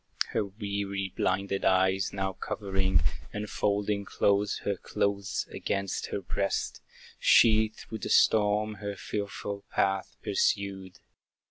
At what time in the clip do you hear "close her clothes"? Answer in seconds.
4.03-5.45